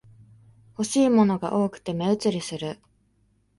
[0.79, 2.79] 欲しいものが多くて目移りする